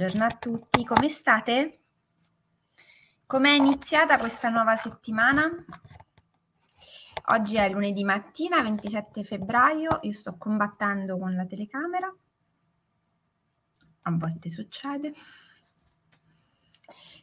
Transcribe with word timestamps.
Buongiorno 0.00 0.24
a 0.24 0.38
tutti, 0.38 0.82
come 0.82 1.10
state? 1.10 1.80
Com'è 3.26 3.50
iniziata 3.50 4.16
questa 4.16 4.48
nuova 4.48 4.74
settimana? 4.74 5.50
Oggi 7.32 7.56
è 7.58 7.68
lunedì 7.68 8.02
mattina, 8.02 8.62
27 8.62 9.22
febbraio, 9.24 9.98
io 10.00 10.12
sto 10.14 10.36
combattendo 10.38 11.18
con 11.18 11.34
la 11.34 11.44
telecamera, 11.44 12.10
a 14.00 14.10
volte 14.12 14.48
succede. 14.48 15.12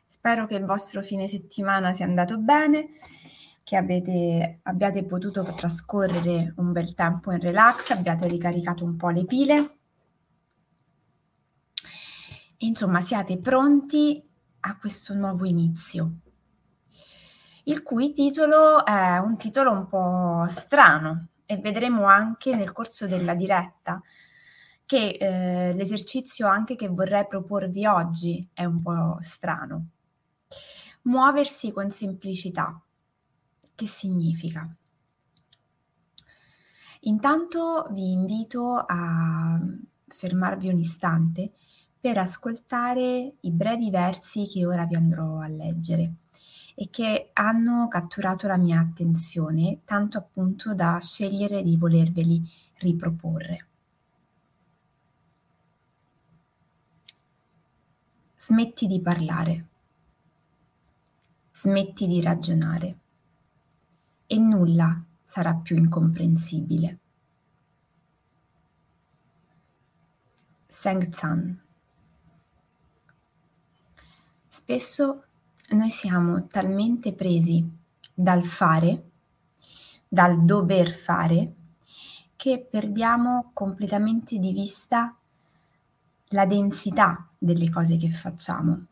Spero 0.05 0.45
che 0.45 0.57
il 0.57 0.66
vostro 0.66 1.02
fine 1.02 1.27
settimana 1.27 1.94
sia 1.94 2.05
andato 2.05 2.38
bene, 2.38 2.89
che 3.63 3.75
avete, 3.75 4.59
abbiate 4.62 5.03
potuto 5.03 5.44
trascorrere 5.55 6.53
un 6.57 6.71
bel 6.73 6.94
tempo 6.94 7.31
in 7.31 7.39
relax, 7.39 7.89
abbiate 7.89 8.27
ricaricato 8.27 8.84
un 8.84 8.95
po' 8.98 9.09
le 9.09 9.25
pile 9.25 9.77
insomma 12.57 13.02
siate 13.02 13.38
pronti 13.38 14.23
a 14.61 14.77
questo 14.77 15.13
nuovo 15.13 15.45
inizio, 15.45 16.11
il 17.65 17.84
cui 17.84 18.11
titolo 18.11 18.85
è 18.85 19.17
un 19.20 19.38
titolo 19.38 19.71
un 19.71 19.88
po' 19.88 20.48
strano 20.49 21.27
e 21.45 21.57
vedremo 21.57 22.05
anche 22.05 22.55
nel 22.55 22.71
corso 22.71 23.07
della 23.07 23.35
diretta 23.35 24.01
che 24.85 25.17
eh, 25.20 25.73
l'esercizio 25.73 26.48
anche 26.48 26.75
che 26.75 26.88
vorrei 26.88 27.27
proporvi 27.27 27.85
oggi 27.85 28.48
è 28.53 28.63
un 28.63 28.81
po' 28.81 29.17
strano. 29.20 29.87
Muoversi 31.03 31.71
con 31.71 31.91
semplicità. 31.91 32.82
Che 33.76 33.85
significa? 33.85 34.67
Intanto 37.01 37.87
vi 37.91 38.12
invito 38.12 38.76
a 38.76 39.60
fermarvi 40.07 40.70
un 40.70 40.77
istante 40.77 41.51
per 41.99 42.17
ascoltare 42.17 43.34
i 43.40 43.51
brevi 43.51 43.90
versi 43.90 44.48
che 44.48 44.65
ora 44.65 44.85
vi 44.85 44.95
andrò 44.95 45.40
a 45.40 45.48
leggere 45.48 46.13
e 46.76 46.89
che 46.91 47.31
hanno 47.34 47.87
catturato 47.87 48.48
la 48.48 48.57
mia 48.57 48.79
attenzione, 48.79 49.79
tanto 49.84 50.20
appunto 50.20 50.76
da 50.76 50.99
scegliere 50.99 51.63
di 51.63 51.76
volerveli 51.76 52.48
riproporre. 52.76 53.67
Smetti 58.35 58.85
di 58.85 59.01
parlare, 59.01 59.67
smetti 61.51 62.05
di 62.05 62.21
ragionare 62.21 62.98
e 64.28 64.38
nulla 64.38 65.03
sarà 65.23 65.56
più 65.56 65.75
incomprensibile. 65.75 67.00
Seng 70.67 71.11
Zan 71.11 71.66
Spesso 74.58 75.24
noi 75.69 75.91
siamo 75.91 76.47
talmente 76.47 77.13
presi 77.13 77.63
dal 78.12 78.44
fare, 78.44 79.03
dal 80.08 80.44
dover 80.44 80.90
fare, 80.90 81.53
che 82.36 82.68
perdiamo 82.68 83.52
completamente 83.53 84.40
di 84.40 84.52
vista 84.52 85.16
la 86.30 86.46
densità 86.47 87.30
delle 87.38 87.69
cose 87.69 87.97
che 87.97 88.09
facciamo. 88.09 88.85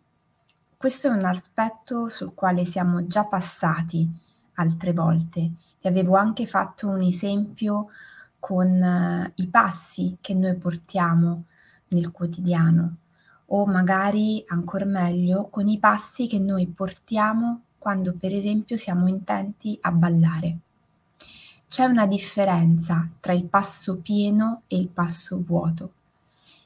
Questo 0.77 1.07
è 1.07 1.11
un 1.11 1.25
aspetto 1.25 2.09
sul 2.09 2.35
quale 2.35 2.63
siamo 2.63 3.07
già 3.07 3.25
passati 3.25 4.07
altre 4.53 4.93
volte. 4.93 5.51
Vi 5.81 5.87
avevo 5.87 6.15
anche 6.15 6.45
fatto 6.45 6.87
un 6.87 7.01
esempio 7.01 7.87
con 8.39 8.69
uh, 8.69 9.31
i 9.41 9.47
passi 9.47 10.15
che 10.21 10.35
noi 10.35 10.55
portiamo 10.57 11.45
nel 11.87 12.11
quotidiano 12.11 12.97
o 13.47 13.65
magari 13.65 14.43
ancor 14.47 14.85
meglio 14.85 15.47
con 15.49 15.67
i 15.67 15.77
passi 15.77 16.27
che 16.27 16.39
noi 16.39 16.67
portiamo 16.67 17.61
quando 17.77 18.15
per 18.15 18.33
esempio 18.33 18.77
siamo 18.77 19.07
intenti 19.07 19.77
a 19.81 19.91
ballare. 19.91 20.57
C'è 21.67 21.85
una 21.85 22.07
differenza 22.07 23.07
tra 23.19 23.33
il 23.33 23.45
passo 23.45 23.97
pieno 23.97 24.63
e 24.67 24.77
il 24.77 24.87
passo 24.87 25.43
vuoto. 25.45 25.91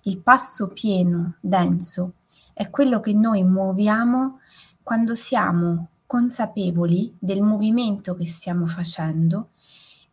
Il 0.03 0.19
passo 0.19 0.67
pieno, 0.67 1.35
denso, 1.41 2.13
è 2.53 2.69
quello 2.69 2.99
che 2.99 3.13
noi 3.13 3.43
muoviamo 3.43 4.39
quando 4.83 5.15
siamo 5.15 5.87
consapevoli 6.05 7.15
del 7.19 7.41
movimento 7.41 8.15
che 8.15 8.25
stiamo 8.25 8.65
facendo 8.65 9.49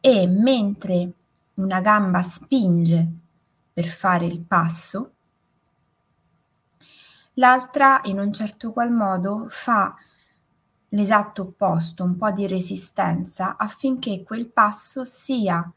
e 0.00 0.26
mentre 0.26 1.12
una 1.54 1.80
gamba 1.80 2.22
spinge 2.22 3.08
per 3.72 3.86
fare 3.86 4.26
il 4.26 4.40
passo, 4.40 5.15
l'altra 7.36 8.00
in 8.04 8.18
un 8.18 8.32
certo 8.32 8.72
qual 8.72 8.90
modo 8.90 9.46
fa 9.48 9.94
l'esatto 10.90 11.42
opposto, 11.42 12.04
un 12.04 12.16
po' 12.16 12.30
di 12.30 12.46
resistenza 12.46 13.56
affinché 13.56 14.22
quel 14.22 14.46
passo 14.46 15.04
sia 15.04 15.70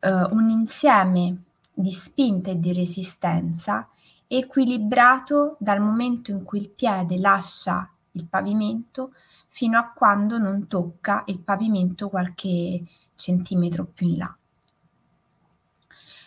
eh, 0.00 0.10
un 0.10 0.48
insieme 0.48 1.42
di 1.72 1.90
spinta 1.90 2.50
e 2.50 2.58
di 2.58 2.72
resistenza 2.72 3.88
equilibrato 4.26 5.56
dal 5.58 5.80
momento 5.80 6.30
in 6.30 6.44
cui 6.44 6.60
il 6.60 6.70
piede 6.70 7.18
lascia 7.18 7.90
il 8.12 8.26
pavimento 8.26 9.12
fino 9.48 9.78
a 9.78 9.90
quando 9.94 10.38
non 10.38 10.66
tocca 10.66 11.22
il 11.26 11.40
pavimento 11.40 12.08
qualche 12.08 12.82
centimetro 13.14 13.86
più 13.86 14.08
in 14.08 14.18
là. 14.18 14.36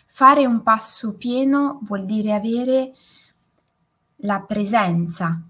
Fare 0.06 0.44
un 0.44 0.62
passo 0.62 1.14
pieno 1.14 1.80
vuol 1.82 2.04
dire 2.04 2.34
avere 2.34 2.92
la 4.24 4.40
presenza 4.40 5.42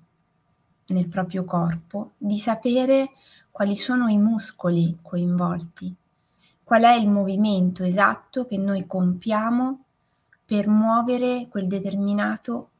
nel 0.87 1.09
proprio 1.09 1.45
corpo 1.45 2.13
di 2.17 2.39
sapere 2.39 3.11
quali 3.51 3.77
sono 3.77 4.09
i 4.09 4.19
muscoli 4.19 4.99
coinvolti, 5.03 5.95
qual 6.63 6.83
è 6.83 6.95
il 6.95 7.09
movimento 7.09 7.83
esatto 7.83 8.47
che 8.47 8.57
noi 8.57 8.87
compiamo 8.87 9.85
per 10.45 10.69
muovere 10.69 11.49
quel 11.49 11.67
determinato 11.67 12.71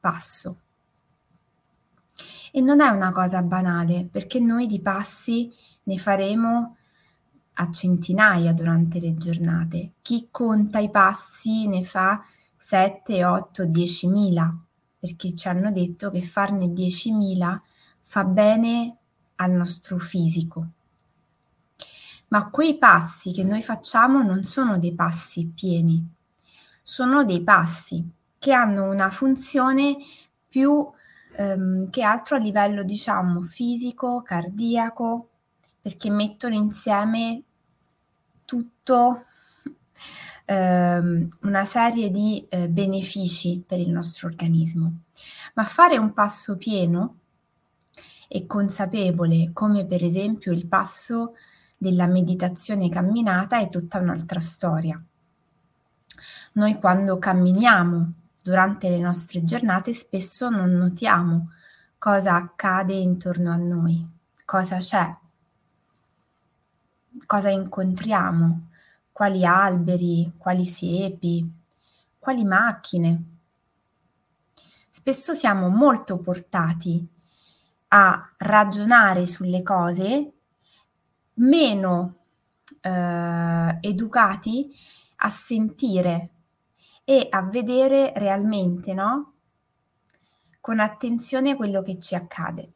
passo. 0.00 0.60
E 2.50 2.60
non 2.60 2.80
è 2.80 2.88
una 2.88 3.12
cosa 3.12 3.42
banale, 3.42 4.06
perché 4.10 4.38
noi 4.38 4.66
di 4.66 4.80
passi 4.80 5.50
ne 5.84 5.98
faremo 5.98 6.76
a 7.54 7.70
centinaia 7.70 8.52
durante 8.52 8.98
le 9.00 9.14
giornate. 9.16 9.92
Chi 10.02 10.28
conta 10.30 10.78
i 10.78 10.90
passi 10.90 11.66
ne 11.66 11.82
fa 11.84 12.22
7, 12.58 13.24
8, 13.24 13.64
10 13.64 14.08
mila 14.08 14.54
perché 15.02 15.34
ci 15.34 15.48
hanno 15.48 15.72
detto 15.72 16.12
che 16.12 16.22
farne 16.22 16.66
10.000 16.66 17.60
fa 18.02 18.22
bene 18.22 18.98
al 19.34 19.50
nostro 19.50 19.98
fisico. 19.98 20.68
Ma 22.28 22.48
quei 22.50 22.78
passi 22.78 23.32
che 23.32 23.42
noi 23.42 23.62
facciamo 23.62 24.22
non 24.22 24.44
sono 24.44 24.78
dei 24.78 24.94
passi 24.94 25.50
pieni, 25.52 26.08
sono 26.84 27.24
dei 27.24 27.42
passi 27.42 28.08
che 28.38 28.52
hanno 28.52 28.92
una 28.92 29.10
funzione 29.10 29.96
più 30.48 30.88
ehm, 31.36 31.90
che 31.90 32.04
altro 32.04 32.36
a 32.36 32.38
livello, 32.38 32.84
diciamo, 32.84 33.42
fisico, 33.42 34.22
cardiaco, 34.22 35.30
perché 35.80 36.10
mettono 36.10 36.54
insieme 36.54 37.42
tutto 38.44 39.24
ehm, 40.52 41.28
una 41.42 41.64
serie 41.64 42.10
di 42.10 42.46
eh, 42.48 42.68
benefici 42.68 43.62
per 43.66 43.78
il 43.78 43.90
nostro 43.90 44.28
organismo. 44.28 45.00
Ma 45.54 45.64
fare 45.64 45.96
un 45.96 46.12
passo 46.12 46.56
pieno 46.56 47.16
e 48.28 48.46
consapevole, 48.46 49.50
come 49.52 49.86
per 49.86 50.02
esempio 50.04 50.52
il 50.52 50.66
passo 50.66 51.34
della 51.76 52.06
meditazione 52.06 52.88
camminata, 52.88 53.58
è 53.58 53.68
tutta 53.68 53.98
un'altra 53.98 54.40
storia. 54.40 55.02
Noi 56.52 56.78
quando 56.78 57.18
camminiamo 57.18 58.12
durante 58.42 58.88
le 58.88 58.98
nostre 58.98 59.44
giornate 59.44 59.94
spesso 59.94 60.48
non 60.48 60.70
notiamo 60.72 61.50
cosa 61.98 62.34
accade 62.34 62.94
intorno 62.94 63.52
a 63.52 63.56
noi, 63.56 64.06
cosa 64.44 64.76
c'è, 64.76 65.14
cosa 67.26 67.50
incontriamo, 67.50 68.70
quali 69.22 69.44
alberi, 69.44 70.32
quali 70.36 70.64
siepi, 70.64 71.48
quali 72.18 72.42
macchine. 72.42 73.22
Spesso 74.88 75.32
siamo 75.32 75.68
molto 75.68 76.18
portati 76.18 77.06
a 77.88 78.32
ragionare 78.38 79.28
sulle 79.28 79.62
cose, 79.62 80.32
meno 81.34 82.16
eh, 82.80 83.78
educati 83.80 84.74
a 85.18 85.28
sentire 85.28 86.30
e 87.04 87.28
a 87.30 87.42
vedere 87.42 88.12
realmente, 88.16 88.92
no? 88.92 89.34
Con 90.60 90.80
attenzione 90.80 91.54
quello 91.54 91.80
che 91.82 92.00
ci 92.00 92.16
accade. 92.16 92.72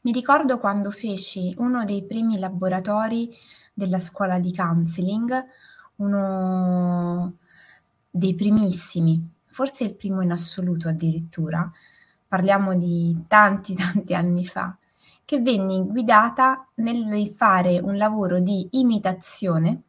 Mi 0.00 0.10
ricordo 0.10 0.58
quando 0.58 0.90
feci 0.90 1.54
uno 1.58 1.84
dei 1.84 2.04
primi 2.04 2.40
laboratori 2.40 3.32
della 3.72 3.98
scuola 3.98 4.38
di 4.38 4.54
counseling, 4.54 5.44
uno 5.96 7.36
dei 8.10 8.34
primissimi. 8.34 9.30
forse 9.52 9.84
il 9.84 9.94
primo 9.94 10.22
in 10.22 10.32
assoluto 10.32 10.88
addirittura, 10.88 11.70
parliamo 12.26 12.74
di 12.74 13.24
tanti 13.28 13.74
tanti 13.76 14.14
anni 14.14 14.46
fa, 14.46 14.76
che 15.24 15.40
venni 15.40 15.82
guidata 15.86 16.66
nel 16.76 17.32
fare 17.34 17.78
un 17.78 17.96
lavoro 17.96 18.40
di 18.40 18.68
imitazione 18.72 19.82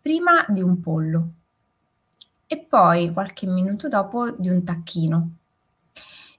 prima 0.00 0.44
di 0.48 0.62
un 0.62 0.80
pollo 0.80 1.28
e 2.46 2.58
poi 2.58 3.12
qualche 3.12 3.46
minuto 3.46 3.88
dopo 3.88 4.30
di 4.30 4.48
un 4.48 4.62
tacchino. 4.62 5.30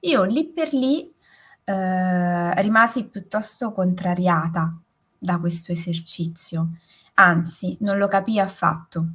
Io 0.01 0.23
lì 0.23 0.45
per 0.45 0.73
lì 0.73 1.11
eh, 1.63 2.61
rimasi 2.61 3.09
piuttosto 3.09 3.73
contrariata 3.73 4.79
da 5.17 5.39
questo 5.39 5.71
esercizio, 5.71 6.69
anzi 7.15 7.77
non 7.81 7.97
lo 7.97 8.07
capii 8.07 8.39
affatto 8.39 9.07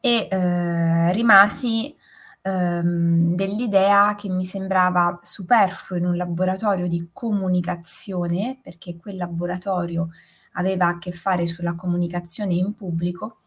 e 0.00 0.28
eh, 0.30 1.12
rimasi 1.12 1.94
ehm, 2.42 3.34
dell'idea 3.34 4.14
che 4.14 4.28
mi 4.28 4.44
sembrava 4.44 5.18
superfluo 5.22 5.98
in 5.98 6.04
un 6.06 6.16
laboratorio 6.16 6.86
di 6.88 7.08
comunicazione, 7.12 8.58
perché 8.62 8.96
quel 8.96 9.16
laboratorio 9.16 10.10
aveva 10.52 10.88
a 10.88 10.98
che 10.98 11.10
fare 11.10 11.46
sulla 11.46 11.74
comunicazione 11.74 12.54
in 12.54 12.74
pubblico, 12.74 13.38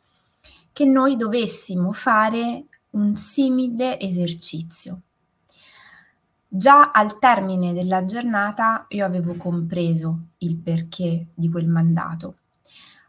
che 0.74 0.86
noi 0.86 1.16
dovessimo 1.16 1.92
fare 1.92 2.66
un 2.92 3.16
simile 3.16 4.00
esercizio. 4.00 5.02
Già 6.50 6.92
al 6.92 7.20
termine 7.20 7.74
della 7.74 8.06
giornata 8.06 8.86
io 8.90 9.06
avevo 9.06 9.36
compreso 9.36 10.28
il 10.38 10.56
perché 10.58 11.28
di 11.34 11.50
quel 11.50 11.68
mandato. 11.68 12.38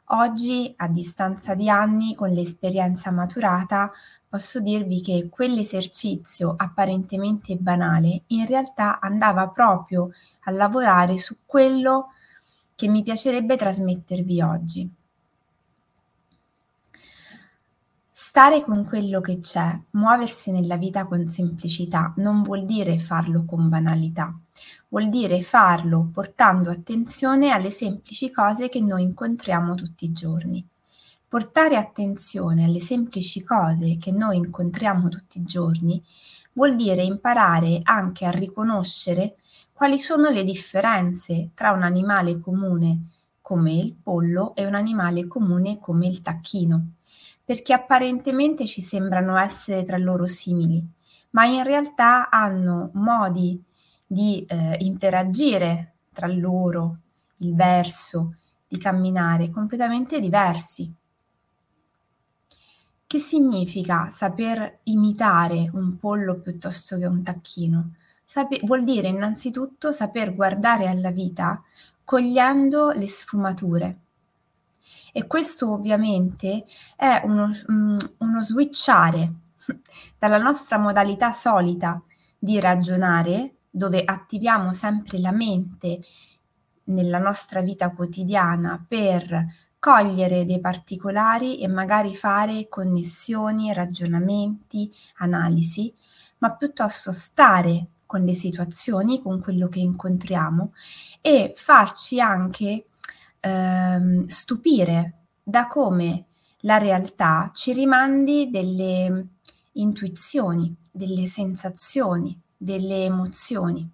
Oggi, 0.07 0.73
a 0.77 0.89
distanza 0.89 1.55
di 1.55 1.69
anni, 1.69 2.17
con 2.17 2.31
l'esperienza 2.31 3.13
maturata, 3.13 3.93
posso 4.29 4.59
dirvi 4.61 5.01
che 5.01 5.29
quell'esercizio 5.31 6.55
apparentemente 6.57 7.55
banale 7.57 8.23
in 8.29 8.45
realtà 8.45 8.99
andava 8.99 9.49
proprio 9.49 10.11
a 10.45 10.51
lavorare 10.51 11.17
su 11.17 11.37
quello 11.47 12.09
che 12.75 12.89
mi 12.89 13.03
piacerebbe 13.03 13.57
trasmettervi 13.57 14.41
oggi. 14.41 14.91
Stare 18.21 18.63
con 18.65 18.85
quello 18.85 19.21
che 19.21 19.39
c'è, 19.39 19.81
muoversi 19.93 20.51
nella 20.51 20.77
vita 20.77 21.07
con 21.07 21.29
semplicità, 21.29 22.13
non 22.17 22.43
vuol 22.43 22.67
dire 22.67 22.99
farlo 22.99 23.45
con 23.45 23.69
banalità, 23.69 24.37
vuol 24.89 25.09
dire 25.09 25.41
farlo 25.41 26.11
portando 26.13 26.69
attenzione 26.69 27.51
alle 27.51 27.71
semplici 27.71 28.33
cose 28.33 28.69
che 28.69 28.81
noi 28.81 29.05
incontriamo 29.05 29.77
tutti 29.77 30.05
i 30.05 30.13
giorni. 30.13 30.67
Portare 31.29 31.77
attenzione 31.77 32.65
alle 32.65 32.81
semplici 32.81 33.45
cose 33.45 33.99
che 33.99 34.11
noi 34.11 34.39
incontriamo 34.39 35.09
tutti 35.09 35.39
i 35.39 35.45
giorni 35.45 36.03
vuol 36.55 36.75
dire 36.75 37.05
imparare 37.05 37.79
anche 37.85 38.27
a 38.27 38.31
riconoscere 38.31 39.37
quali 39.73 39.97
sono 39.97 40.29
le 40.29 40.43
differenze 40.43 41.51
tra 41.55 41.71
un 41.71 41.85
animale 41.85 42.41
comune 42.41 43.11
come 43.41 43.75
il 43.75 43.95
pollo 43.95 44.57
e 44.57 44.67
un 44.67 44.75
animale 44.75 45.29
comune 45.29 45.79
come 45.79 46.09
il 46.09 46.21
tacchino 46.21 46.95
perché 47.49 47.73
apparentemente 47.73 48.67
ci 48.67 48.83
sembrano 48.83 49.39
essere 49.39 49.83
tra 49.83 49.97
loro 49.97 50.27
simili, 50.27 50.87
ma 51.31 51.47
in 51.47 51.63
realtà 51.63 52.29
hanno 52.29 52.91
modi 52.93 53.59
di 54.07 54.45
eh, 54.47 54.77
interagire 54.81 55.95
tra 56.13 56.27
loro, 56.27 56.99
il 57.39 57.55
verso, 57.55 58.35
di 58.69 58.77
camminare 58.77 59.49
completamente 59.49 60.21
diversi. 60.21 60.95
Che 63.07 63.19
significa 63.19 64.11
saper 64.11 64.81
imitare 64.83 65.71
un 65.73 65.97
pollo 65.97 66.41
piuttosto 66.41 66.99
che 66.99 67.07
un 67.07 67.23
tacchino? 67.23 67.95
Sape- 68.27 68.61
vuol 68.65 68.85
dire 68.85 69.09
innanzitutto 69.09 69.91
saper 69.91 70.35
guardare 70.35 70.87
alla 70.87 71.11
vita 71.11 71.63
cogliendo 72.05 72.91
le 72.91 73.07
sfumature, 73.07 73.99
e 75.19 75.27
questo 75.27 75.73
ovviamente 75.73 76.65
è 76.95 77.23
uno, 77.25 77.51
um, 77.67 77.97
uno 78.19 78.43
switchare 78.45 79.33
dalla 80.17 80.39
nostra 80.39 80.79
modalità 80.79 81.33
solita 81.33 82.01
di 82.39 82.61
ragionare, 82.61 83.57
dove 83.69 84.05
attiviamo 84.05 84.73
sempre 84.75 85.19
la 85.19 85.33
mente 85.33 85.99
nella 86.85 87.19
nostra 87.19 87.63
vita 87.63 87.91
quotidiana 87.91 88.85
per 88.87 89.45
cogliere 89.81 90.45
dei 90.45 90.61
particolari 90.61 91.59
e 91.59 91.67
magari 91.67 92.15
fare 92.15 92.69
connessioni, 92.69 93.73
ragionamenti, 93.73 94.89
analisi, 95.17 95.93
ma 96.39 96.53
piuttosto 96.53 97.11
stare 97.11 97.89
con 98.07 98.23
le 98.23 98.35
situazioni, 98.35 99.21
con 99.21 99.41
quello 99.41 99.67
che 99.67 99.81
incontriamo 99.81 100.73
e 101.21 101.55
farci 101.57 102.21
anche 102.21 102.85
ehm, 103.41 104.27
stupire 104.27 105.15
da 105.43 105.67
come 105.67 106.27
la 106.63 106.79
realtà 106.79 107.51
ci 107.55 107.73
rimandi 107.73 108.51
delle 108.51 109.27
intuizioni, 109.73 110.75
delle 110.91 111.27
sensazioni, 111.27 112.39
delle 112.57 113.05
emozioni. 113.05 113.89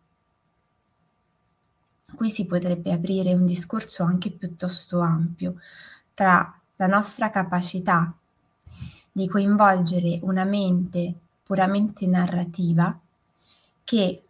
Qui 2.15 2.31
si 2.31 2.47
potrebbe 2.47 2.93
aprire 2.93 3.35
un 3.35 3.45
discorso 3.45 4.03
anche 4.05 4.31
piuttosto 4.31 5.01
ampio 5.01 5.57
tra 6.15 6.61
la 6.77 6.87
nostra 6.87 7.31
capacità 7.31 8.15
di 9.13 9.29
coinvolgere 9.29 10.19
una 10.23 10.45
mente 10.45 11.15
puramente 11.43 12.07
narrativa 12.07 12.99
che 13.85 14.23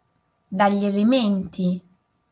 dagli 0.47 0.85
elementi 0.85 1.81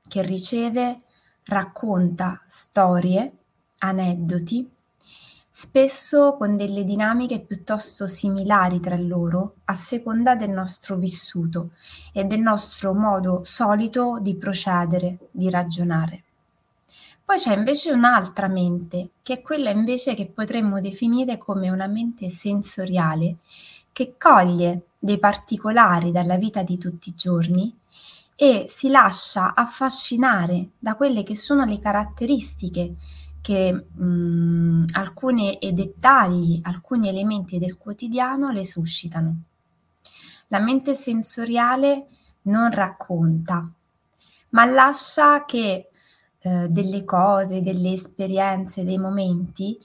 che 0.08 0.22
riceve 0.22 1.04
racconta 1.44 2.40
storie, 2.46 3.32
aneddoti, 3.78 4.70
spesso 5.54 6.36
con 6.38 6.56
delle 6.56 6.84
dinamiche 6.84 7.40
piuttosto 7.40 8.06
similari 8.06 8.80
tra 8.80 8.96
loro 8.96 9.56
a 9.64 9.74
seconda 9.74 10.34
del 10.34 10.50
nostro 10.50 10.96
vissuto 10.96 11.72
e 12.12 12.24
del 12.24 12.40
nostro 12.40 12.94
modo 12.94 13.42
solito 13.44 14.18
di 14.20 14.34
procedere, 14.36 15.18
di 15.30 15.50
ragionare. 15.50 16.22
Poi 17.24 17.38
c'è 17.38 17.54
invece 17.54 17.92
un'altra 17.92 18.48
mente, 18.48 19.10
che 19.22 19.34
è 19.34 19.42
quella 19.42 19.70
invece 19.70 20.14
che 20.14 20.26
potremmo 20.26 20.80
definire 20.80 21.38
come 21.38 21.70
una 21.70 21.86
mente 21.86 22.28
sensoriale, 22.28 23.36
che 23.92 24.14
coglie 24.18 24.86
dei 24.98 25.18
particolari 25.18 26.10
dalla 26.10 26.36
vita 26.36 26.62
di 26.62 26.78
tutti 26.78 27.10
i 27.10 27.14
giorni 27.14 27.74
e 28.42 28.64
si 28.66 28.88
lascia 28.88 29.54
affascinare 29.54 30.70
da 30.80 30.96
quelle 30.96 31.22
che 31.22 31.36
sono 31.36 31.64
le 31.64 31.78
caratteristiche 31.78 32.96
che 33.40 33.72
mh, 33.72 34.86
alcuni 34.94 35.60
dettagli, 35.72 36.58
alcuni 36.64 37.08
elementi 37.08 37.60
del 37.60 37.78
quotidiano 37.78 38.50
le 38.50 38.64
suscitano. 38.64 39.42
La 40.48 40.58
mente 40.58 40.94
sensoriale 40.94 42.08
non 42.42 42.72
racconta, 42.72 43.64
ma 44.48 44.64
lascia 44.64 45.44
che 45.44 45.90
eh, 46.40 46.66
delle 46.68 47.04
cose, 47.04 47.62
delle 47.62 47.92
esperienze, 47.92 48.82
dei 48.82 48.98
momenti 48.98 49.78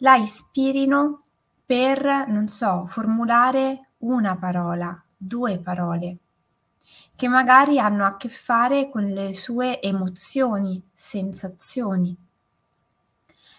la 0.00 0.16
ispirino 0.16 1.22
per, 1.64 2.26
non 2.28 2.48
so, 2.48 2.84
formulare 2.84 3.92
una 4.00 4.36
parola, 4.36 5.02
due 5.16 5.56
parole 5.60 6.18
che 7.16 7.28
magari 7.28 7.78
hanno 7.78 8.04
a 8.04 8.16
che 8.16 8.28
fare 8.28 8.90
con 8.90 9.04
le 9.04 9.32
sue 9.32 9.80
emozioni, 9.80 10.80
sensazioni. 10.94 12.14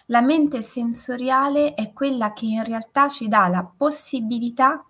La 0.06 0.22
mente 0.22 0.62
sensoriale 0.62 1.74
è 1.74 1.92
quella 1.92 2.32
che 2.32 2.46
in 2.46 2.64
realtà 2.64 3.08
ci 3.08 3.28
dà 3.28 3.48
la 3.48 3.64
possibilità 3.64 4.82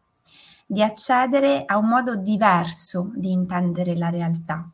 di 0.66 0.82
accedere 0.82 1.64
a 1.64 1.78
un 1.78 1.88
modo 1.88 2.14
diverso 2.14 3.10
di 3.14 3.32
intendere 3.32 3.96
la 3.96 4.10
realtà, 4.10 4.70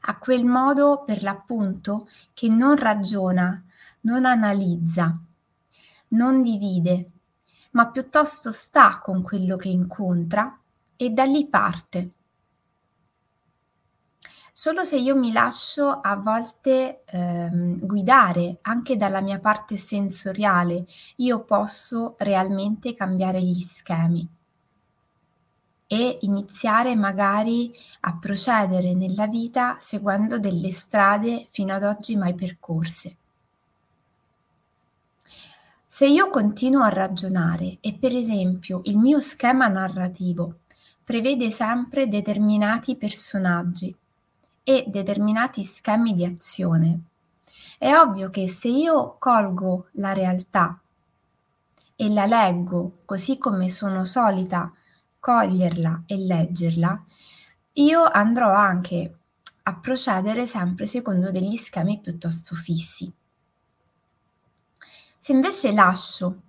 a 0.00 0.18
quel 0.18 0.44
modo 0.44 1.04
per 1.06 1.22
l'appunto 1.22 2.08
che 2.34 2.48
non 2.48 2.74
ragiona, 2.74 3.62
non 4.00 4.24
analizza, 4.24 5.16
non 6.08 6.42
divide, 6.42 7.10
ma 7.70 7.88
piuttosto 7.88 8.50
sta 8.50 8.98
con 8.98 9.22
quello 9.22 9.56
che 9.56 9.68
incontra 9.68 10.58
e 10.96 11.10
da 11.10 11.24
lì 11.24 11.46
parte. 11.46 12.10
Solo 14.62 14.84
se 14.84 14.96
io 14.96 15.16
mi 15.16 15.32
lascio 15.32 15.90
a 15.90 16.14
volte 16.14 17.02
ehm, 17.06 17.84
guidare 17.84 18.58
anche 18.62 18.96
dalla 18.96 19.20
mia 19.20 19.40
parte 19.40 19.76
sensoriale, 19.76 20.86
io 21.16 21.42
posso 21.42 22.14
realmente 22.18 22.94
cambiare 22.94 23.42
gli 23.42 23.58
schemi 23.58 24.24
e 25.88 26.18
iniziare 26.20 26.94
magari 26.94 27.74
a 28.02 28.16
procedere 28.16 28.94
nella 28.94 29.26
vita 29.26 29.78
seguendo 29.80 30.38
delle 30.38 30.70
strade 30.70 31.48
fino 31.50 31.74
ad 31.74 31.82
oggi 31.82 32.14
mai 32.14 32.34
percorse. 32.34 33.16
Se 35.84 36.06
io 36.06 36.30
continuo 36.30 36.84
a 36.84 36.88
ragionare 36.88 37.78
e 37.80 37.94
per 37.94 38.14
esempio 38.14 38.80
il 38.84 38.96
mio 38.96 39.18
schema 39.18 39.66
narrativo 39.66 40.58
prevede 41.02 41.50
sempre 41.50 42.06
determinati 42.06 42.94
personaggi 42.94 43.96
e 44.64 44.84
determinati 44.88 45.64
schemi 45.64 46.14
di 46.14 46.24
azione, 46.24 47.00
è 47.78 47.94
ovvio 47.94 48.30
che 48.30 48.46
se 48.46 48.68
io 48.68 49.16
colgo 49.18 49.88
la 49.92 50.12
realtà 50.12 50.78
e 51.96 52.08
la 52.08 52.26
leggo 52.26 52.98
così 53.04 53.38
come 53.38 53.68
sono 53.68 54.04
solita 54.04 54.72
coglierla 55.18 56.04
e 56.06 56.16
leggerla, 56.16 57.04
io 57.74 58.02
andrò 58.04 58.52
anche 58.52 59.16
a 59.64 59.74
procedere 59.74 60.46
sempre 60.46 60.86
secondo 60.86 61.30
degli 61.30 61.56
schemi 61.56 62.00
piuttosto 62.00 62.54
fissi. 62.54 63.12
Se 65.18 65.32
invece 65.32 65.72
lascio 65.72 66.40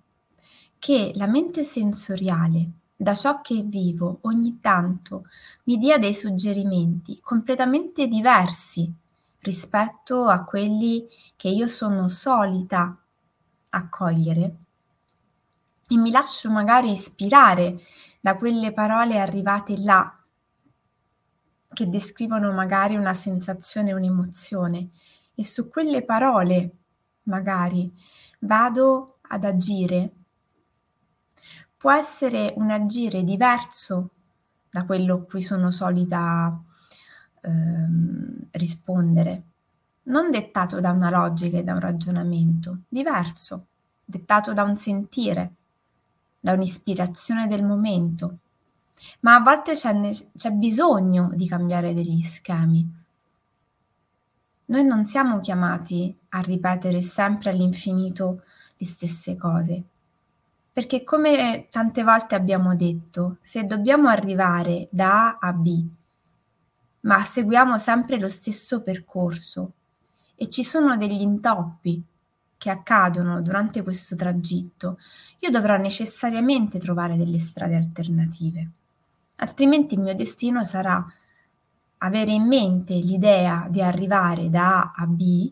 che 0.79 1.11
la 1.15 1.27
mente 1.27 1.63
sensoriale, 1.63 2.69
da 2.95 3.13
ciò 3.13 3.41
che 3.41 3.61
vivo, 3.63 4.19
ogni 4.21 4.59
tanto 4.59 5.25
mi 5.65 5.77
dia 5.77 5.97
dei 5.97 6.13
suggerimenti 6.13 7.19
completamente 7.21 8.07
diversi 8.07 8.91
rispetto 9.39 10.25
a 10.25 10.43
quelli 10.43 11.07
che 11.35 11.49
io 11.49 11.67
sono 11.67 12.07
solita 12.07 12.97
accogliere 13.69 14.55
e 15.89 15.97
mi 15.97 16.11
lascio 16.11 16.49
magari 16.49 16.91
ispirare 16.91 17.79
da 18.19 18.37
quelle 18.37 18.71
parole 18.71 19.19
arrivate 19.19 19.77
là 19.77 20.17
che 21.73 21.89
descrivono 21.89 22.51
magari 22.53 22.95
una 22.95 23.13
sensazione, 23.13 23.93
un'emozione. 23.93 24.89
E 25.35 25.43
su 25.43 25.67
quelle 25.67 26.03
parole 26.03 26.71
magari 27.23 27.91
vado 28.39 29.17
ad 29.21 29.43
agire, 29.43 30.11
può 31.83 31.91
essere 31.91 32.53
un 32.55 32.71
agire 32.71 33.25
diverso 33.25 34.11
da 34.69 34.85
quello 34.85 35.15
a 35.15 35.21
cui 35.23 35.41
sono 35.41 35.69
solita 35.69 36.57
ehm, 37.41 38.47
rispondere, 38.51 39.43
non 40.03 40.31
dettato 40.31 40.79
da 40.79 40.91
una 40.91 41.09
logica 41.09 41.57
e 41.57 41.63
da 41.65 41.73
un 41.73 41.81
ragionamento, 41.81 42.83
diverso, 42.87 43.65
dettato 44.05 44.53
da 44.53 44.63
un 44.63 44.77
sentire, 44.77 45.55
da 46.39 46.53
un'ispirazione 46.53 47.49
del 47.49 47.65
momento. 47.65 48.37
Ma 49.19 49.35
a 49.35 49.41
volte 49.41 49.73
c'è, 49.73 50.09
c'è 50.37 50.51
bisogno 50.51 51.31
di 51.33 51.49
cambiare 51.49 51.93
degli 51.93 52.21
schemi. 52.21 52.89
Noi 54.67 54.85
non 54.85 55.05
siamo 55.05 55.41
chiamati 55.41 56.17
a 56.29 56.39
ripetere 56.39 57.01
sempre 57.01 57.49
all'infinito 57.49 58.43
le 58.77 58.85
stesse 58.85 59.35
cose, 59.35 59.83
perché 60.73 61.03
come 61.03 61.67
tante 61.69 62.03
volte 62.03 62.33
abbiamo 62.33 62.75
detto, 62.75 63.37
se 63.41 63.63
dobbiamo 63.65 64.09
arrivare 64.09 64.87
da 64.91 65.27
A 65.27 65.37
a 65.39 65.53
B, 65.53 65.85
ma 67.01 67.23
seguiamo 67.23 67.77
sempre 67.77 68.17
lo 68.17 68.27
stesso 68.27 68.81
percorso 68.81 69.73
e 70.35 70.49
ci 70.49 70.63
sono 70.63 70.97
degli 70.97 71.21
intoppi 71.21 72.03
che 72.57 72.69
accadono 72.71 73.41
durante 73.41 73.83
questo 73.83 74.15
tragitto, 74.15 74.97
io 75.39 75.51
dovrò 75.51 75.77
necessariamente 75.77 76.79
trovare 76.79 77.17
delle 77.17 77.37
strade 77.37 77.75
alternative. 77.75 78.69
Altrimenti 79.35 79.93
il 79.93 79.99
mio 79.99 80.15
destino 80.15 80.63
sarà 80.63 81.05
avere 81.97 82.31
in 82.31 82.47
mente 82.47 82.95
l'idea 82.95 83.67
di 83.69 83.81
arrivare 83.81 84.49
da 84.49 84.81
A 84.81 84.93
a 84.95 85.05
B, 85.05 85.51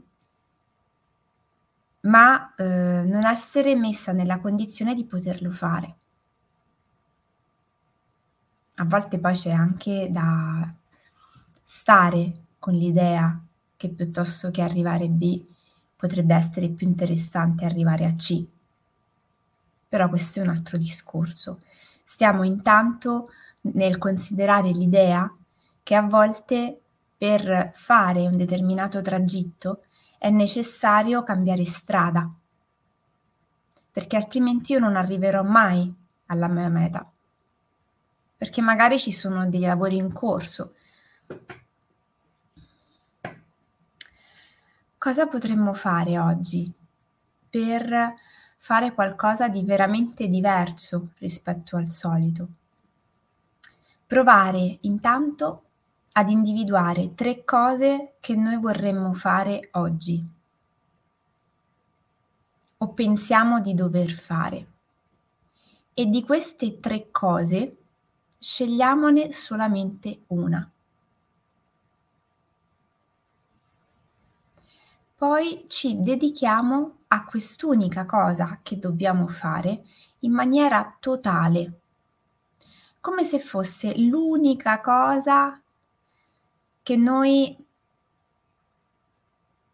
ma 2.02 2.54
eh, 2.56 3.04
non 3.06 3.26
essere 3.26 3.76
messa 3.76 4.12
nella 4.12 4.40
condizione 4.40 4.96
di 4.96 5.06
poterlo 5.06 5.52
fare. 5.52 5.96
A 8.76 8.86
volte 8.86 9.20
poi 9.20 9.34
c'è 9.34 9.52
anche 9.52 10.08
da 10.10 10.74
stare 11.64 12.46
con 12.58 12.74
l'idea 12.74 13.40
che 13.78 13.90
piuttosto 13.90 14.50
che 14.50 14.62
arrivare 14.62 15.08
B 15.08 15.44
potrebbe 15.96 16.34
essere 16.34 16.70
più 16.70 16.88
interessante 16.88 17.66
arrivare 17.66 18.06
a 18.06 18.16
C. 18.16 18.44
Però 19.88 20.10
questo 20.10 20.40
è 20.40 20.44
un 20.44 20.50
altro 20.50 20.78
discorso. 20.78 21.60
Stiamo 22.04 22.44
intanto 22.44 23.30
nel 23.62 23.98
considerare 24.00 24.72
l'idea 24.72 25.32
che 25.84 25.96
a 25.96 26.02
volte 26.02 26.82
per 27.18 27.70
fare 27.74 28.26
un 28.26 28.36
determinato 28.36 29.02
tragitto 29.02 29.84
è 30.22 30.30
necessario 30.30 31.24
cambiare 31.24 31.66
strada, 31.66 32.32
perché 33.92 34.16
altrimenti 34.16 34.74
io 34.74 34.78
non 34.78 34.96
arriverò 34.96 35.42
mai 35.42 35.92
alla 36.28 36.48
mia 36.48 36.70
meta, 36.70 37.12
perché 38.38 38.62
magari 38.62 39.00
ci 39.00 39.12
sono 39.12 39.50
dei 39.50 39.62
lavori 39.62 39.96
in 39.96 40.14
corso. 40.14 40.76
Cosa 44.96 45.26
potremmo 45.26 45.74
fare 45.74 46.20
oggi 46.20 46.72
per 47.50 48.14
fare 48.58 48.94
qualcosa 48.94 49.48
di 49.48 49.64
veramente 49.64 50.28
diverso 50.28 51.14
rispetto 51.18 51.78
al 51.78 51.90
solito? 51.90 52.48
Provare 54.06 54.78
intanto 54.82 55.64
ad 56.14 56.30
individuare 56.30 57.14
tre 57.14 57.44
cose 57.46 58.16
che 58.20 58.36
noi 58.36 58.58
vorremmo 58.58 59.14
fare 59.14 59.70
oggi 59.74 60.40
o 62.82 62.94
pensiamo 62.94 63.62
di 63.62 63.74
dover 63.74 64.10
fare. 64.10 64.68
E 65.94 66.06
di 66.08 66.24
queste 66.24 66.80
tre 66.80 67.12
cose 67.12 67.78
scegliamone 68.40 69.32
solamente 69.32 70.24
una. 70.28 70.70
Poi 75.16 75.66
ci 75.68 76.02
dedichiamo 76.02 76.98
a 77.08 77.26
quest'unica 77.26 78.06
cosa 78.08 78.60
che 78.64 78.80
dobbiamo 78.80 79.28
fare 79.28 79.84
in 80.20 80.32
maniera 80.32 80.98
totale, 81.00 81.82
come 83.00 83.24
se 83.24 83.40
fosse 83.40 83.96
l'unica 84.00 84.82
cosa 84.82 85.61
che 86.92 86.98
noi 86.98 87.56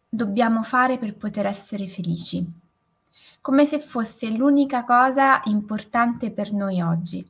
dobbiamo 0.08 0.62
fare 0.62 1.00
per 1.00 1.18
poter 1.18 1.48
essere 1.48 1.88
felici, 1.88 2.46
come 3.42 3.66
se 3.66 3.80
fosse 3.80 4.30
l'unica 4.30 4.84
cosa 4.84 5.42
importante 5.46 6.30
per 6.30 6.54
noi 6.54 6.80
oggi. 6.80 7.28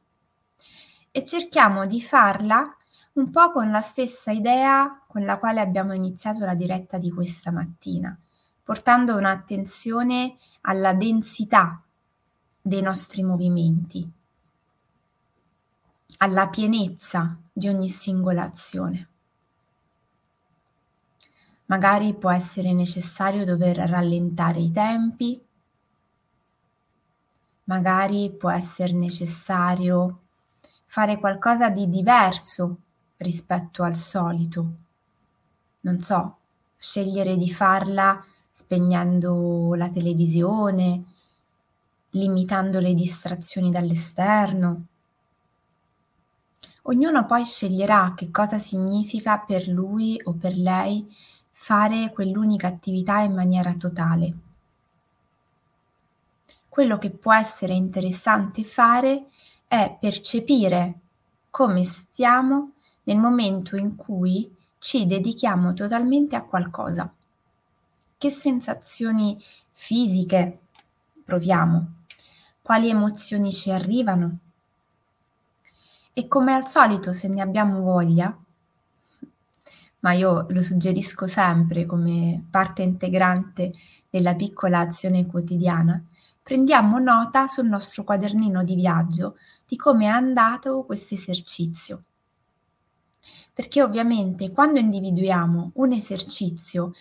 E 1.10 1.24
cerchiamo 1.24 1.86
di 1.86 2.02
farla 2.02 2.70
un 3.14 3.32
po' 3.32 3.54
con 3.54 3.72
la 3.72 3.80
stessa 3.80 4.32
idea 4.32 5.06
con 5.08 5.24
la 5.24 5.38
quale 5.38 5.62
abbiamo 5.62 5.94
iniziato 5.94 6.44
la 6.44 6.54
diretta 6.54 6.98
di 6.98 7.10
questa 7.10 7.52
mattina, 7.52 8.14
portando 8.62 9.16
un'attenzione 9.16 10.36
alla 10.62 10.94
densità 10.94 11.82
dei 12.62 12.82
nostri 12.82 13.24
movimenti, 13.24 14.06
alla 16.18 16.50
pienezza 16.50 17.40
di 17.54 17.70
ogni 17.70 17.88
singola 17.88 18.44
azione. 18.44 19.12
Magari 21.68 22.14
può 22.14 22.32
essere 22.32 22.74
necessario 22.74 23.46
dover 23.46 23.78
rallentare 23.78 24.60
i 24.60 24.72
tempi, 24.72 25.42
magari 27.66 28.32
può 28.32 28.50
essere 28.50 28.94
necessario 28.94 30.20
fare 30.86 31.20
qualcosa 31.20 31.70
di 31.70 31.90
diverso 31.90 32.78
rispetto 33.18 33.84
al 33.84 33.98
solito. 33.98 34.72
Non 35.82 36.02
so, 36.02 36.38
scegliere 36.78 37.36
di 37.36 37.52
farla 37.52 38.24
spegnendo 38.50 39.74
la 39.76 39.90
televisione, 39.90 41.04
limitando 42.12 42.80
le 42.80 42.94
distrazioni 42.94 43.70
dall'esterno. 43.70 44.86
Ognuno 46.84 47.26
poi 47.26 47.44
sceglierà 47.44 48.14
che 48.16 48.32
cosa 48.32 48.58
significa 48.58 49.38
per 49.40 49.68
lui 49.68 50.20
o 50.24 50.32
per 50.32 50.56
lei 50.56 51.06
fare 51.60 52.12
quell'unica 52.14 52.68
attività 52.68 53.20
in 53.20 53.34
maniera 53.34 53.74
totale. 53.74 54.34
Quello 56.70 56.98
che 56.98 57.10
può 57.10 57.34
essere 57.34 57.74
interessante 57.74 58.64
fare 58.64 59.26
è 59.68 59.98
percepire 60.00 61.00
come 61.50 61.84
stiamo 61.84 62.74
nel 63.04 63.18
momento 63.18 63.76
in 63.76 63.96
cui 63.96 64.56
ci 64.78 65.08
dedichiamo 65.08 65.74
totalmente 65.74 66.38
a 66.38 66.44
qualcosa. 66.44 67.12
Che 68.18 68.30
sensazioni 68.30 69.38
fisiche 69.74 70.60
proviamo? 71.26 71.88
Quali 72.62 72.88
emozioni 72.88 73.52
ci 73.52 73.72
arrivano? 73.72 74.38
E 76.14 76.28
come 76.30 76.54
al 76.54 76.68
solito, 76.68 77.12
se 77.12 77.28
ne 77.28 77.42
abbiamo 77.42 77.82
voglia, 77.82 78.34
ma 80.00 80.14
io 80.14 80.46
lo 80.50 80.62
suggerisco 80.62 81.28
sempre 81.28 81.86
come 81.86 82.44
parte 82.50 82.82
integrante 82.82 83.74
della 84.10 84.36
piccola 84.36 84.80
azione 84.80 85.26
quotidiana, 85.26 86.02
prendiamo 86.42 86.98
nota 87.00 87.48
sul 87.48 87.68
nostro 87.68 88.04
quadernino 88.04 88.64
di 88.64 88.76
viaggio 88.76 89.36
di 89.66 89.76
come 89.76 90.06
è 90.06 90.08
andato 90.08 90.84
questo 90.86 91.14
esercizio. 91.14 92.04
Perché 93.54 93.82
ovviamente 93.82 94.52
quando 94.52 94.80
individuiamo 94.80 95.72
un 95.76 95.92
esercizio 95.92 96.94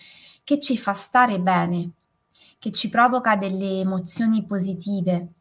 che 0.43 0.59
ci 0.59 0.76
fa 0.76 0.95
stare 0.95 1.38
bene, 1.38 1.91
che 2.59 2.73
ci 2.73 2.88
provoca 2.88 3.37
delle 3.37 3.81
emozioni 3.81 4.45
positive, 4.45 5.33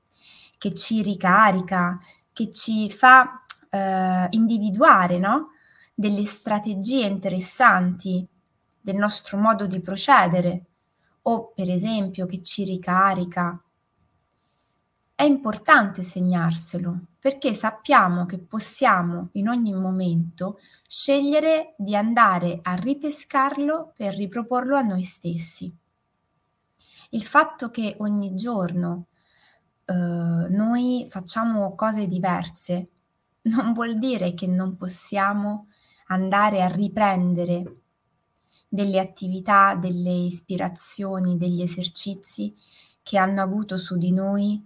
che 0.58 0.74
ci 0.74 1.02
ricarica, 1.02 2.00
che 2.32 2.52
ci 2.52 2.92
fa 2.92 3.44
eh, 3.70 4.28
individuare 4.32 5.18
no? 5.18 5.52
Delle 5.96 6.26
strategie 6.26 7.06
interessanti 7.06 8.28
del 8.82 8.98
nostro 8.98 9.38
modo 9.38 9.66
di 9.66 9.80
procedere 9.80 10.66
o 11.24 11.54
per 11.56 11.72
esempio 11.72 12.26
che 12.26 12.42
ci 12.42 12.66
ricarica. 12.66 13.60
È 15.16 15.24
importante 15.24 16.04
segnarselo 16.04 17.00
perché 17.18 17.54
sappiamo 17.54 18.26
che 18.26 18.38
possiamo 18.38 19.30
in 19.34 19.48
ogni 19.48 19.74
momento 19.74 20.60
scegliere 20.86 21.74
di 21.78 21.96
andare 21.96 22.60
a 22.62 22.76
ripescarlo 22.76 23.94
per 23.96 24.14
riproporlo 24.14 24.76
a 24.76 24.82
noi 24.82 25.04
stessi. 25.04 25.74
Il 27.12 27.24
fatto 27.24 27.72
che 27.72 27.96
ogni 28.00 28.36
giorno 28.36 29.08
eh, 29.86 29.94
noi 29.94 31.08
facciamo 31.10 31.74
cose 31.76 32.08
diverse 32.08 32.90
non 33.46 33.74
vuol 33.74 33.98
dire 33.98 34.34
che 34.34 34.48
non 34.48 34.76
possiamo 34.76 35.68
andare 36.08 36.62
a 36.62 36.68
riprendere 36.68 37.82
delle 38.68 39.00
attività, 39.00 39.76
delle 39.76 40.12
ispirazioni, 40.12 41.38
degli 41.38 41.62
esercizi 41.62 42.54
che 43.02 43.18
hanno 43.18 43.42
avuto 43.42 43.78
su 43.78 43.98
di 43.98 44.12
noi 44.12 44.62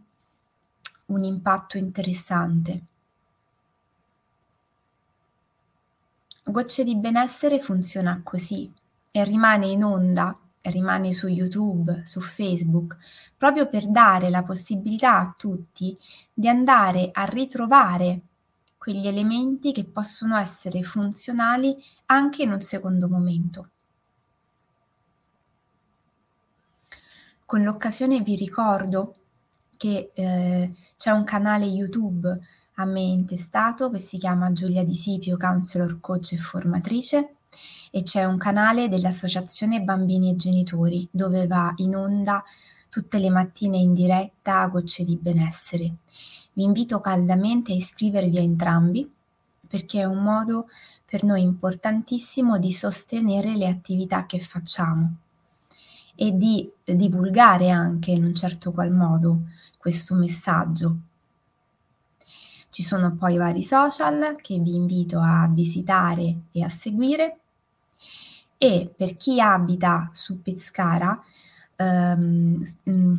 un 1.07 1.23
impatto 1.23 1.77
interessante. 1.77 2.83
Gocce 6.43 6.83
di 6.83 6.95
benessere 6.95 7.59
funziona 7.59 8.21
così 8.23 8.71
e 9.11 9.23
rimane 9.23 9.67
in 9.67 9.83
onda, 9.83 10.35
rimane 10.63 11.13
su 11.13 11.27
YouTube, 11.27 12.01
su 12.05 12.21
Facebook, 12.21 12.97
proprio 13.37 13.67
per 13.67 13.89
dare 13.89 14.29
la 14.29 14.43
possibilità 14.43 15.19
a 15.19 15.33
tutti 15.37 15.95
di 16.33 16.47
andare 16.47 17.09
a 17.11 17.25
ritrovare 17.25 18.21
quegli 18.89 19.05
elementi 19.05 19.71
che 19.71 19.85
possono 19.85 20.35
essere 20.39 20.81
funzionali 20.81 21.77
anche 22.07 22.41
in 22.41 22.51
un 22.51 22.59
secondo 22.59 23.07
momento. 23.07 23.69
Con 27.45 27.61
l'occasione 27.61 28.21
vi 28.21 28.35
ricordo 28.35 29.13
che 29.77 30.09
eh, 30.11 30.73
c'è 30.97 31.11
un 31.11 31.23
canale 31.23 31.65
YouTube 31.65 32.39
a 32.75 32.85
me 32.85 33.01
intestato 33.01 33.91
che 33.91 33.99
si 33.99 34.17
chiama 34.17 34.51
Giulia 34.51 34.83
Di 34.83 34.95
Sipio, 34.95 35.37
counselor, 35.37 35.99
coach 35.99 36.31
e 36.31 36.37
formatrice 36.37 37.35
e 37.91 38.01
c'è 38.01 38.23
un 38.23 38.39
canale 38.39 38.89
dell'Associazione 38.89 39.81
Bambini 39.81 40.31
e 40.31 40.35
Genitori 40.35 41.07
dove 41.11 41.45
va 41.45 41.73
in 41.75 41.95
onda 41.95 42.43
tutte 42.89 43.19
le 43.19 43.29
mattine 43.29 43.77
in 43.77 43.93
diretta 43.93 44.65
Gocce 44.65 45.05
di 45.05 45.15
Benessere. 45.15 45.93
Vi 46.59 46.65
invito 46.65 46.99
caldamente 46.99 47.71
a 47.71 47.75
iscrivervi 47.75 48.37
a 48.37 48.41
entrambi 48.41 49.09
perché 49.65 50.01
è 50.01 50.03
un 50.03 50.21
modo 50.21 50.67
per 51.05 51.23
noi 51.23 51.41
importantissimo 51.41 52.57
di 52.57 52.73
sostenere 52.73 53.55
le 53.55 53.69
attività 53.69 54.25
che 54.25 54.39
facciamo 54.39 55.15
e 56.15 56.33
di 56.33 56.69
divulgare 56.83 57.69
anche 57.69 58.11
in 58.11 58.25
un 58.25 58.35
certo 58.35 58.73
qual 58.73 58.91
modo 58.91 59.43
questo 59.77 60.15
messaggio. 60.15 60.97
Ci 62.69 62.83
sono 62.83 63.15
poi 63.15 63.37
vari 63.37 63.63
social 63.63 64.35
che 64.41 64.59
vi 64.59 64.75
invito 64.75 65.21
a 65.21 65.47
visitare 65.49 66.39
e 66.51 66.61
a 66.61 66.67
seguire 66.67 67.39
e 68.57 68.93
per 68.97 69.15
chi 69.15 69.39
abita 69.39 70.09
su 70.11 70.41
Pescara 70.41 71.23
ehm, 71.77 72.61
mm, 72.89 73.15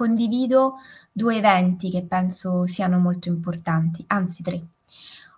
condivido 0.00 0.76
due 1.12 1.36
eventi 1.36 1.90
che 1.90 2.02
penso 2.02 2.64
siano 2.64 2.98
molto 2.98 3.28
importanti, 3.28 4.02
anzi 4.06 4.42
tre. 4.42 4.58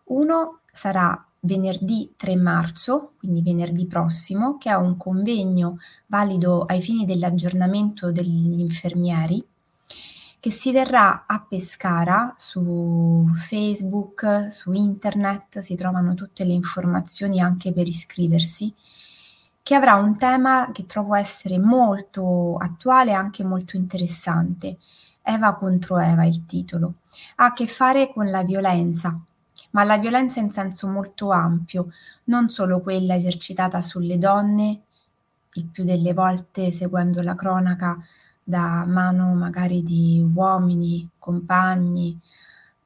Uno 0.05 0.61
sarà 0.71 1.27
venerdì 1.41 2.13
3 2.17 2.37
marzo, 2.37 3.15
quindi 3.19 3.43
venerdì 3.43 3.87
prossimo, 3.87 4.59
che 4.59 4.71
è 4.71 4.75
un 4.75 4.97
convegno 4.97 5.79
valido 6.07 6.63
ai 6.63 6.81
fini 6.81 7.05
dell'aggiornamento 7.05 8.13
degli 8.13 8.61
infermieri 8.61 9.45
che 10.39 10.51
si 10.53 10.71
terrà 10.73 11.25
a 11.27 11.41
Pescara 11.41 12.35
su 12.37 13.29
Facebook, 13.35 14.49
su 14.51 14.73
internet, 14.73 15.59
si 15.61 15.77
trovano 15.77 16.15
tutte 16.15 16.45
le 16.45 16.53
informazioni 16.53 17.41
anche 17.41 17.73
per 17.73 17.87
iscriversi, 17.87 18.73
che 19.63 19.75
avrà 19.75 19.95
un 19.95 20.17
tema 20.17 20.71
che 20.73 20.87
trovo 20.87 21.15
essere 21.15 21.59
molto 21.59 22.57
attuale 22.57 23.13
e 23.13 23.15
anche 23.15 23.45
molto 23.45 23.77
interessante. 23.77 24.79
Eva 25.23 25.55
contro 25.55 25.99
Eva 25.99 26.25
il 26.25 26.47
titolo. 26.47 26.95
Ha 27.37 27.47
a 27.47 27.53
che 27.53 27.67
fare 27.67 28.13
con 28.13 28.29
la 28.31 28.43
violenza, 28.43 29.19
ma 29.71 29.85
la 29.85 29.99
violenza 29.99 30.41
in 30.41 30.51
senso 30.51 30.89
molto 30.89 31.31
ampio, 31.31 31.91
non 32.25 32.51
solo 32.51 32.81
quella 32.81 33.15
esercitata 33.15 33.81
sulle 33.83 34.19
donne, 34.19 34.83
il 35.55 35.67
più 35.67 35.85
delle 35.85 36.13
volte 36.15 36.73
seguendo 36.73 37.21
la 37.23 37.35
cronaca 37.35 37.99
da 38.43 38.85
mano 38.85 39.35
magari 39.35 39.83
di 39.83 40.25
uomini, 40.35 41.09
compagni, 41.19 42.19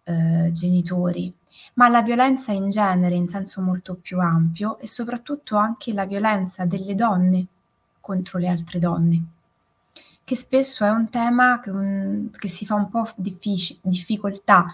eh, 0.04 0.50
genitori, 0.52 1.32
ma 1.74 1.88
la 1.88 2.02
violenza 2.02 2.52
in 2.52 2.70
genere 2.70 3.14
in 3.14 3.28
senso 3.28 3.60
molto 3.60 3.94
più 3.94 4.18
ampio 4.18 4.78
e 4.78 4.86
soprattutto 4.86 5.56
anche 5.56 5.92
la 5.92 6.06
violenza 6.06 6.64
delle 6.64 6.94
donne 6.94 7.46
contro 8.00 8.38
le 8.38 8.48
altre 8.48 8.78
donne, 8.78 9.24
che 10.24 10.36
spesso 10.36 10.84
è 10.84 10.90
un 10.90 11.08
tema 11.10 11.60
che, 11.60 11.70
un, 11.70 12.30
che 12.30 12.48
si 12.48 12.64
fa 12.66 12.74
un 12.74 12.88
po' 12.88 13.10
diffic- 13.16 13.78
difficoltà 13.82 14.66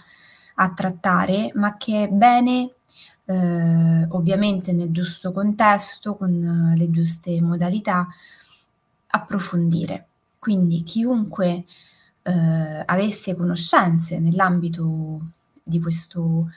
a 0.56 0.70
trattare, 0.70 1.50
ma 1.54 1.76
che 1.76 2.04
è 2.04 2.08
bene 2.08 2.74
eh, 3.24 4.06
ovviamente 4.10 4.72
nel 4.72 4.90
giusto 4.90 5.32
contesto, 5.32 6.16
con 6.16 6.74
le 6.76 6.90
giuste 6.90 7.40
modalità, 7.40 8.06
approfondire. 9.08 10.06
Quindi 10.38 10.82
chiunque 10.82 11.64
eh, 12.22 12.82
avesse 12.84 13.34
conoscenze 13.36 14.18
nell'ambito 14.18 15.20
di 15.62 15.80
questo 15.80 16.50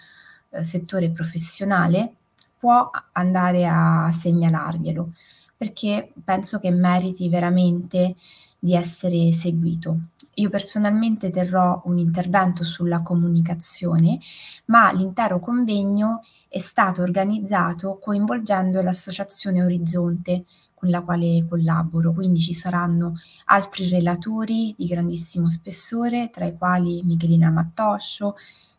eh, 0.50 0.66
settore 0.66 1.10
professionale 1.10 2.14
può 2.58 2.90
andare 3.14 3.68
a 3.68 4.12
segnalarglielo 4.12 5.12
perché 5.58 6.14
penso 6.24 6.60
che 6.60 6.72
meriti 6.72 7.30
veramente 7.30 8.16
di 8.60 8.76
essere 8.76 9.32
seguito. 9.32 10.00
Io 10.36 10.50
personalmente 10.50 11.30
terrò 11.30 11.82
un 11.86 11.98
intervento 11.98 12.66
sulla 12.66 13.02
comunicazione, 13.02 14.20
ma 14.66 14.92
l'intero 14.92 15.40
convegno 15.40 16.22
è 16.50 16.60
stato 16.60 17.02
organizzato 17.02 18.00
coinvolgendo 18.00 18.82
l'Associazione 18.82 19.64
Orizzonte 19.64 20.44
con 20.74 20.90
la 20.90 21.02
quale 21.02 21.46
collaboro, 21.48 22.12
quindi 22.12 22.42
ci 22.42 22.54
saranno 22.54 23.14
altri 23.46 23.88
relatori 23.88 24.76
di 24.78 24.88
grandissimo 24.88 25.50
spessore, 25.50 26.30
tra 26.34 26.46
i 26.46 26.58
quali 26.58 27.02
Michelina 27.04 27.50
Mattoscio, 27.50 28.36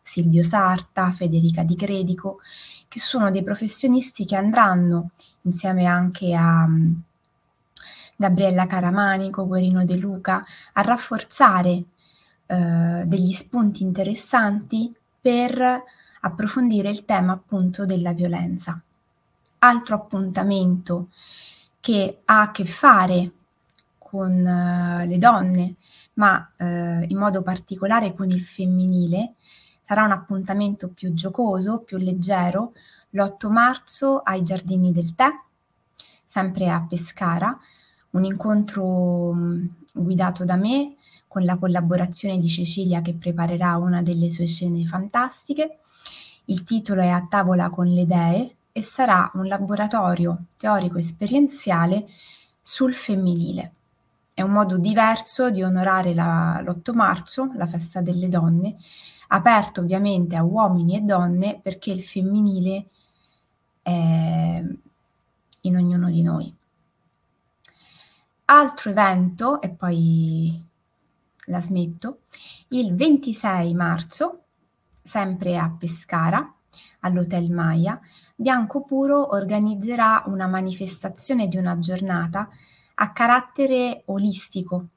Silvio 0.07 0.41
Sarta, 0.41 1.11
Federica 1.11 1.63
Di 1.63 1.75
Credico, 1.75 2.39
che 2.87 2.99
sono 2.99 3.29
dei 3.29 3.43
professionisti 3.43 4.23
che 4.23 4.37
andranno 4.37 5.09
insieme 5.41 5.85
anche 5.85 6.33
a 6.33 6.65
Gabriella 8.15 8.65
Caramanico, 8.65 9.45
Guerino 9.45 9.83
De 9.83 9.97
Luca, 9.97 10.43
a 10.73 10.81
rafforzare 10.81 11.83
eh, 12.45 13.03
degli 13.05 13.33
spunti 13.33 13.83
interessanti 13.83 14.95
per 15.19 15.83
approfondire 16.21 16.89
il 16.89 17.03
tema 17.03 17.33
appunto 17.33 17.85
della 17.85 18.13
violenza. 18.13 18.81
Altro 19.59 19.95
appuntamento 19.95 21.09
che 21.81 22.21
ha 22.23 22.41
a 22.41 22.51
che 22.51 22.65
fare 22.65 23.31
con 23.97 24.31
uh, 24.31 25.05
le 25.05 25.17
donne, 25.17 25.75
ma 26.13 26.49
uh, 26.57 26.65
in 26.65 27.17
modo 27.17 27.41
particolare 27.41 28.13
con 28.13 28.29
il 28.29 28.39
femminile, 28.39 29.33
sarà 29.87 30.03
un 30.03 30.11
appuntamento 30.11 30.89
più 30.89 31.13
giocoso, 31.13 31.79
più 31.79 31.97
leggero, 31.97 32.73
l'8 33.11 33.49
marzo 33.49 34.19
ai 34.19 34.43
Giardini 34.43 34.91
del 34.91 35.15
Tè, 35.15 35.29
sempre 36.25 36.69
a 36.69 36.85
Pescara, 36.87 37.57
un 38.11 38.25
incontro 38.25 39.33
mm, 39.33 39.65
guidato 39.93 40.43
da 40.43 40.57
me 40.57 40.95
con 41.25 41.45
la 41.45 41.55
collaborazione 41.55 42.37
di 42.37 42.49
Cecilia 42.49 42.99
che 43.01 43.13
preparerà 43.13 43.77
una 43.77 44.01
delle 44.01 44.29
sue 44.29 44.45
scene 44.45 44.85
fantastiche. 44.85 45.79
Il 46.45 46.65
titolo 46.65 47.01
è 47.01 47.07
A 47.07 47.25
tavola 47.29 47.69
con 47.69 47.87
le 47.87 48.01
idee 48.01 48.55
e 48.73 48.81
sarà 48.81 49.31
un 49.35 49.47
laboratorio 49.47 50.47
teorico 50.57 50.97
esperienziale 50.97 52.07
sul 52.59 52.93
femminile. 52.93 53.71
è 54.33 54.41
un 54.41 54.51
modo 54.51 54.77
diverso 54.77 55.49
di 55.49 55.63
onorare 55.63 56.13
la, 56.13 56.61
l'8 56.61 56.93
marzo, 56.93 57.51
la 57.55 57.65
festa 57.65 58.01
delle 58.01 58.27
donne, 58.27 58.75
aperto 59.27 59.81
ovviamente 59.81 60.35
a 60.35 60.43
uomini 60.43 60.97
e 60.97 61.01
donne 61.01 61.59
perché 61.61 61.91
il 61.91 62.03
femminile 62.03 62.87
è 63.81 64.63
in 65.61 65.75
ognuno 65.75 66.09
di 66.09 66.21
noi. 66.21 66.55
Altro 68.45 68.89
evento, 68.91 69.61
e 69.61 69.69
poi 69.69 70.65
la 71.45 71.61
smetto, 71.61 72.19
il 72.69 72.95
26 72.95 73.73
marzo, 73.73 74.43
sempre 74.91 75.57
a 75.57 75.69
Pescara, 75.69 76.53
all'Hotel 77.01 77.51
Maya, 77.51 77.99
Bianco 78.35 78.81
Puro 78.83 79.33
organizzerà 79.33 80.23
una 80.27 80.47
manifestazione 80.47 81.47
di 81.47 81.57
una 81.57 81.77
giornata 81.79 82.49
a 82.95 83.11
carattere 83.11 84.03
olistico, 84.05 84.87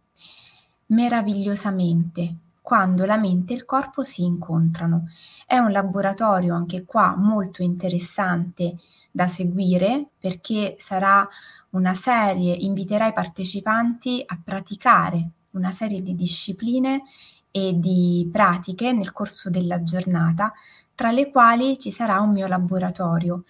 meravigliosamente, 0.86 2.34
quando 2.70 3.04
la 3.04 3.16
mente 3.16 3.52
e 3.52 3.56
il 3.56 3.64
corpo 3.64 4.04
si 4.04 4.22
incontrano. 4.22 5.08
È 5.44 5.58
un 5.58 5.72
laboratorio 5.72 6.54
anche 6.54 6.84
qua 6.84 7.16
molto 7.16 7.64
interessante 7.64 8.76
da 9.10 9.26
seguire 9.26 10.10
perché 10.16 10.76
sarà 10.78 11.28
una 11.70 11.94
serie, 11.94 12.54
inviterà 12.54 13.08
i 13.08 13.12
partecipanti 13.12 14.22
a 14.24 14.38
praticare 14.40 15.30
una 15.50 15.72
serie 15.72 16.00
di 16.00 16.14
discipline 16.14 17.02
e 17.50 17.72
di 17.76 18.28
pratiche 18.30 18.92
nel 18.92 19.10
corso 19.10 19.50
della 19.50 19.82
giornata, 19.82 20.52
tra 20.94 21.10
le 21.10 21.28
quali 21.32 21.76
ci 21.76 21.90
sarà 21.90 22.20
un 22.20 22.30
mio 22.30 22.46
laboratorio, 22.46 23.42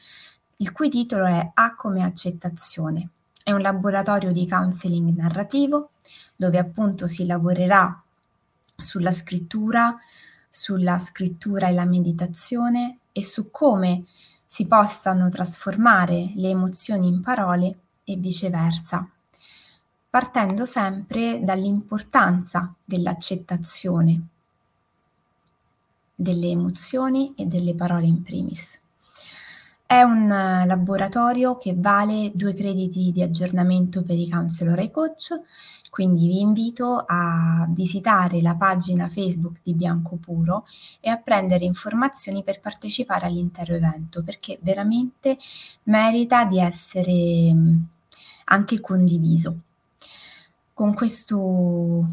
il 0.56 0.72
cui 0.72 0.88
titolo 0.88 1.26
è 1.26 1.50
A 1.52 1.74
come 1.74 2.02
accettazione. 2.02 3.10
È 3.44 3.52
un 3.52 3.60
laboratorio 3.60 4.32
di 4.32 4.48
counseling 4.48 5.14
narrativo 5.14 5.90
dove 6.34 6.56
appunto 6.56 7.06
si 7.06 7.26
lavorerà 7.26 8.02
sulla 8.80 9.12
scrittura, 9.12 9.96
sulla 10.48 10.98
scrittura 10.98 11.68
e 11.68 11.72
la 11.72 11.84
meditazione 11.84 12.98
e 13.12 13.22
su 13.22 13.50
come 13.50 14.04
si 14.44 14.66
possano 14.66 15.28
trasformare 15.28 16.32
le 16.34 16.48
emozioni 16.48 17.06
in 17.06 17.20
parole 17.20 17.78
e 18.04 18.16
viceversa, 18.16 19.08
partendo 20.10 20.66
sempre 20.66 21.44
dall'importanza 21.44 22.74
dell'accettazione 22.84 24.28
delle 26.20 26.48
emozioni 26.48 27.32
e 27.34 27.46
delle 27.46 27.74
parole 27.74 28.04
in 28.04 28.22
primis. 28.22 28.78
È 29.90 30.02
un 30.02 30.28
laboratorio 30.28 31.58
che 31.58 31.74
vale 31.76 32.30
due 32.32 32.54
crediti 32.54 33.10
di 33.10 33.22
aggiornamento 33.22 34.04
per 34.04 34.16
i 34.16 34.30
counselor 34.30 34.78
e 34.78 34.84
i 34.84 34.90
coach, 34.92 35.36
quindi 35.90 36.28
vi 36.28 36.38
invito 36.38 37.04
a 37.04 37.66
visitare 37.68 38.40
la 38.40 38.54
pagina 38.54 39.08
Facebook 39.08 39.56
di 39.64 39.74
Bianco 39.74 40.14
Puro 40.14 40.64
e 41.00 41.10
a 41.10 41.16
prendere 41.16 41.64
informazioni 41.64 42.44
per 42.44 42.60
partecipare 42.60 43.26
all'intero 43.26 43.74
evento, 43.74 44.22
perché 44.22 44.60
veramente 44.62 45.36
merita 45.82 46.44
di 46.44 46.60
essere 46.60 47.52
anche 48.44 48.80
condiviso. 48.80 49.58
Con 50.72 50.94
questo 50.94 52.06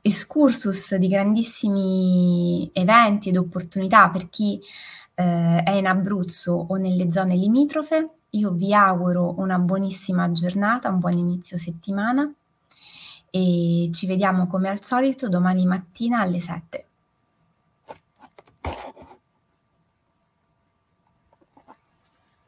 excursus 0.00 0.96
di 0.96 1.06
grandissimi 1.06 2.68
eventi 2.72 3.28
ed 3.28 3.36
opportunità 3.36 4.08
per 4.08 4.28
chi 4.28 4.60
eh, 5.14 5.62
è 5.62 5.70
in 5.70 5.86
Abruzzo 5.86 6.66
o 6.68 6.76
nelle 6.76 7.10
zone 7.10 7.36
limitrofe. 7.36 8.10
Io 8.30 8.50
vi 8.52 8.72
auguro 8.74 9.34
una 9.38 9.58
buonissima 9.58 10.30
giornata, 10.32 10.88
un 10.88 10.98
buon 10.98 11.18
inizio 11.18 11.56
settimana 11.56 12.32
e 13.30 13.90
ci 13.92 14.06
vediamo 14.06 14.46
come 14.46 14.68
al 14.68 14.84
solito 14.84 15.28
domani 15.28 15.66
mattina 15.66 16.20
alle 16.20 16.40
7. 16.40 16.86